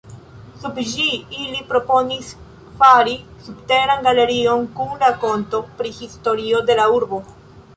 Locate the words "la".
6.81-6.89